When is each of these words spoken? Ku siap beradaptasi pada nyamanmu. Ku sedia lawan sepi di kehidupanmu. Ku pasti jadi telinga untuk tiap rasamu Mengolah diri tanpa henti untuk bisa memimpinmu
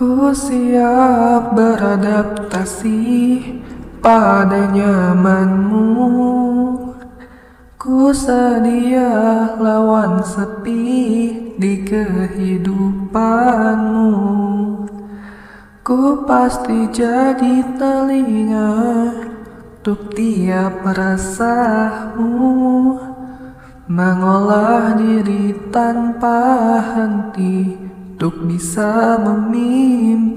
Ku 0.00 0.32
siap 0.32 1.52
beradaptasi 1.52 3.04
pada 4.00 4.72
nyamanmu. 4.72 5.84
Ku 7.76 8.08
sedia 8.08 9.12
lawan 9.60 10.24
sepi 10.24 10.88
di 11.60 11.84
kehidupanmu. 11.84 14.08
Ku 15.84 16.24
pasti 16.24 16.88
jadi 16.88 17.60
telinga 17.76 18.72
untuk 19.84 20.16
tiap 20.16 20.80
rasamu 20.80 22.48
Mengolah 23.84 24.96
diri 24.96 25.52
tanpa 25.68 26.40
henti 26.88 27.90
untuk 28.20 28.36
bisa 28.44 29.16
memimpinmu 29.16 30.29